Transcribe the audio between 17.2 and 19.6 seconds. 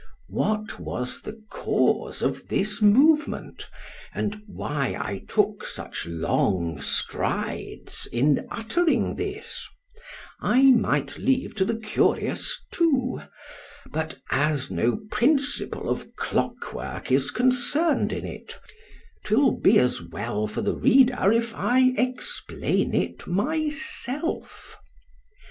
concerned in it——'twill